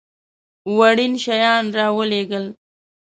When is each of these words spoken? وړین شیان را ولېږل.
وړین 0.77 1.13
شیان 1.23 1.65
را 1.77 1.87
ولېږل. 1.97 2.45